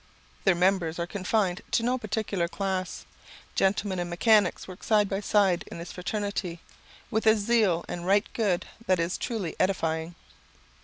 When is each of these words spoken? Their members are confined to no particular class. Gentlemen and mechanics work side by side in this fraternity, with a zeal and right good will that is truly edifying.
Their 0.45 0.55
members 0.55 0.97
are 0.97 1.05
confined 1.05 1.61
to 1.69 1.83
no 1.83 1.99
particular 1.99 2.47
class. 2.47 3.05
Gentlemen 3.53 3.99
and 3.99 4.09
mechanics 4.09 4.67
work 4.67 4.81
side 4.81 5.07
by 5.07 5.19
side 5.19 5.63
in 5.67 5.77
this 5.77 5.91
fraternity, 5.91 6.59
with 7.11 7.27
a 7.27 7.35
zeal 7.37 7.85
and 7.87 8.03
right 8.03 8.25
good 8.33 8.63
will 8.65 8.83
that 8.87 8.99
is 8.99 9.15
truly 9.15 9.55
edifying. 9.59 10.15